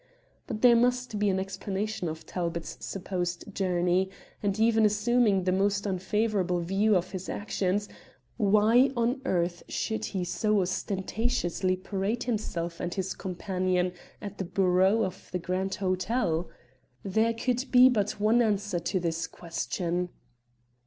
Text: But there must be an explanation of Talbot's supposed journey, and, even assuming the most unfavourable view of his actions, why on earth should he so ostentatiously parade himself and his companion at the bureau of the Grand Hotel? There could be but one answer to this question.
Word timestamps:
But 0.47 0.63
there 0.63 0.75
must 0.75 1.19
be 1.19 1.29
an 1.29 1.39
explanation 1.39 2.09
of 2.09 2.25
Talbot's 2.25 2.75
supposed 2.83 3.53
journey, 3.53 4.09
and, 4.41 4.59
even 4.59 4.83
assuming 4.83 5.43
the 5.43 5.51
most 5.51 5.85
unfavourable 5.85 6.59
view 6.61 6.95
of 6.95 7.11
his 7.11 7.29
actions, 7.29 7.87
why 8.37 8.89
on 8.97 9.21
earth 9.25 9.61
should 9.69 10.05
he 10.05 10.23
so 10.23 10.59
ostentatiously 10.61 11.75
parade 11.75 12.23
himself 12.23 12.79
and 12.79 12.91
his 12.95 13.13
companion 13.13 13.91
at 14.23 14.39
the 14.39 14.43
bureau 14.45 15.03
of 15.03 15.29
the 15.31 15.37
Grand 15.37 15.75
Hotel? 15.75 16.49
There 17.03 17.35
could 17.35 17.65
be 17.69 17.87
but 17.87 18.19
one 18.19 18.41
answer 18.41 18.79
to 18.79 18.99
this 18.99 19.27
question. 19.27 20.09